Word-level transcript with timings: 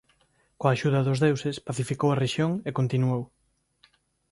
Coa 0.59 0.73
axuda 0.75 1.05
dos 1.07 1.21
deuses 1.25 1.61
pacificou 1.67 2.09
a 2.11 2.19
rexión 2.23 2.51
e 2.67 2.69
continuou. 2.79 3.23